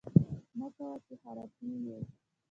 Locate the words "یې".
1.85-1.97